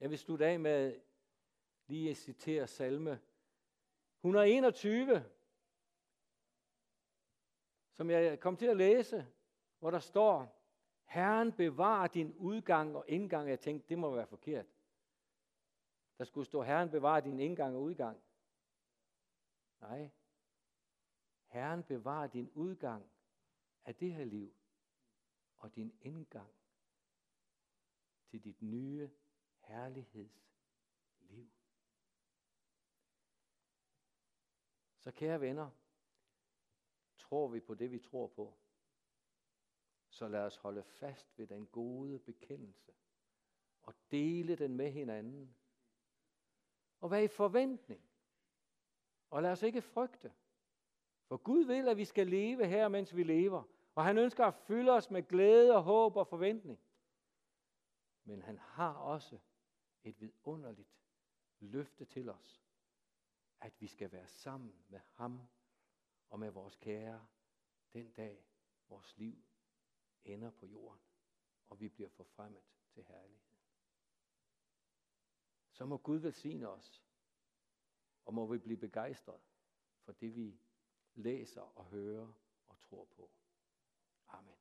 Jeg 0.00 0.10
vil 0.10 0.18
slutte 0.18 0.46
af 0.46 0.60
med 0.60 1.00
lige 1.86 2.10
at 2.10 2.16
citere 2.16 2.66
salme 2.66 3.20
121, 4.18 5.30
som 7.92 8.10
jeg 8.10 8.40
kom 8.40 8.56
til 8.56 8.66
at 8.66 8.76
læse, 8.76 9.26
hvor 9.78 9.90
der 9.90 9.98
står, 9.98 10.61
Herren 11.12 11.52
bevarer 11.52 12.06
din 12.06 12.34
udgang 12.36 12.96
og 12.96 13.04
indgang. 13.08 13.48
Jeg 13.48 13.60
tænkte, 13.60 13.88
det 13.88 13.98
må 13.98 14.14
være 14.14 14.26
forkert. 14.26 14.66
Der 16.18 16.24
skulle 16.24 16.46
stå, 16.46 16.62
Herren 16.62 16.90
bevarer 16.90 17.20
din 17.20 17.40
indgang 17.40 17.76
og 17.76 17.82
udgang. 17.82 18.22
Nej. 19.80 20.10
Herren 21.46 21.82
bevarer 21.82 22.26
din 22.26 22.50
udgang 22.54 23.10
af 23.84 23.94
det 23.94 24.14
her 24.14 24.24
liv 24.24 24.54
og 25.56 25.74
din 25.74 25.98
indgang 26.00 26.54
til 28.26 28.44
dit 28.44 28.62
nye 28.62 29.10
herlighedsliv. 29.58 31.50
Så 34.98 35.12
kære 35.12 35.40
venner, 35.40 35.70
tror 37.18 37.48
vi 37.48 37.60
på 37.60 37.74
det, 37.74 37.90
vi 37.90 37.98
tror 37.98 38.26
på, 38.26 38.61
så 40.12 40.28
lad 40.28 40.40
os 40.40 40.56
holde 40.56 40.82
fast 40.82 41.38
ved 41.38 41.46
den 41.46 41.66
gode 41.66 42.18
bekendelse 42.18 42.92
og 43.82 43.94
dele 44.10 44.56
den 44.56 44.76
med 44.76 44.90
hinanden. 44.90 45.56
Og 47.00 47.10
være 47.10 47.24
i 47.24 47.28
forventning. 47.28 48.02
Og 49.30 49.42
lad 49.42 49.52
os 49.52 49.62
ikke 49.62 49.82
frygte. 49.82 50.32
For 51.24 51.36
Gud 51.36 51.64
vil, 51.64 51.88
at 51.88 51.96
vi 51.96 52.04
skal 52.04 52.26
leve 52.26 52.66
her, 52.66 52.88
mens 52.88 53.16
vi 53.16 53.22
lever. 53.22 53.62
Og 53.94 54.04
han 54.04 54.18
ønsker 54.18 54.44
at 54.44 54.54
fylde 54.54 54.92
os 54.92 55.10
med 55.10 55.22
glæde 55.22 55.76
og 55.76 55.82
håb 55.82 56.16
og 56.16 56.26
forventning. 56.26 56.80
Men 58.24 58.42
han 58.42 58.58
har 58.58 58.92
også 58.94 59.38
et 60.04 60.20
vidunderligt 60.20 60.96
løfte 61.60 62.04
til 62.04 62.30
os, 62.30 62.62
at 63.60 63.80
vi 63.80 63.86
skal 63.86 64.12
være 64.12 64.28
sammen 64.28 64.84
med 64.88 65.00
ham 65.12 65.48
og 66.30 66.38
med 66.38 66.50
vores 66.50 66.76
kære 66.76 67.26
den 67.92 68.10
dag, 68.10 68.44
vores 68.88 69.16
liv 69.16 69.44
ender 70.24 70.50
på 70.50 70.66
jorden, 70.66 71.00
og 71.68 71.80
vi 71.80 71.88
bliver 71.88 72.08
forfremmet 72.08 72.62
til 72.90 73.04
herlighed. 73.04 73.56
Så 75.72 75.86
må 75.86 75.96
Gud 75.96 76.18
velsigne 76.18 76.68
os, 76.68 77.04
og 78.24 78.34
må 78.34 78.46
vi 78.46 78.58
blive 78.58 78.76
begejstret 78.76 79.40
for 80.04 80.12
det, 80.12 80.36
vi 80.36 80.60
læser 81.14 81.78
og 81.78 81.84
hører 81.84 82.32
og 82.68 82.80
tror 82.80 83.04
på. 83.04 83.30
Amen. 84.28 84.56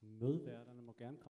Mødværterne 0.00 0.82
må 0.82 0.92
gerne 0.92 1.18